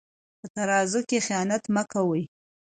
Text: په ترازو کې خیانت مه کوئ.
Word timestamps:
په 0.39 0.47
ترازو 0.55 0.99
کې 1.09 1.23
خیانت 1.27 1.63
مه 1.73 1.83
کوئ. 1.91 2.23